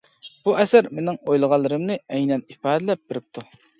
[0.47, 3.45] بۇ ئەسەر مېنىڭ ئويلىغانلىرىمنى ئەينەن ئىپادىلەپ بېرىپتۇ.